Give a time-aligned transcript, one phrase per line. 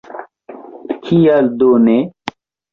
[1.03, 1.97] Kial do ne?